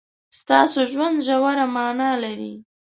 [0.39, 2.53] ستاسو ژوند ژوره مانا لري.